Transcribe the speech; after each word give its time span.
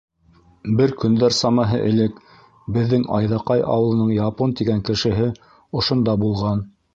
Бер 0.77 0.93
көндәр 1.01 1.35
самаһы 1.39 1.81
элек 1.89 2.17
беҙҙең 2.77 3.05
Айҙаҡай 3.19 3.61
ауылының 3.75 4.11
Япон 4.17 4.57
тигән 4.63 4.83
кешеһе 4.89 5.29
ошонда 5.83 6.19
булған. 6.27 6.67